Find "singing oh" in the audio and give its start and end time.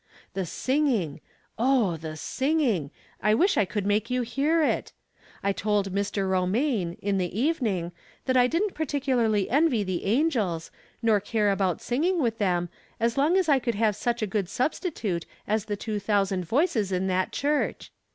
0.47-1.95